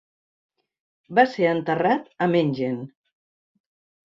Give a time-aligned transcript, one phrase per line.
[1.19, 2.81] Va ser enterrat a Mengen.